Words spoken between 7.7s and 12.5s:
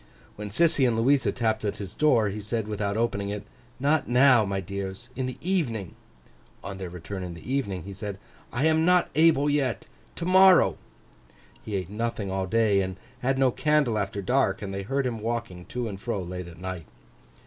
he said, 'I am not able yet—to morrow.' He ate nothing all